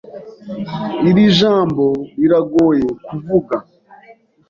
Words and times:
Iri 1.09 1.25
jambo 1.39 1.85
riragoye 2.19 2.87
kuvuga. 3.07 3.55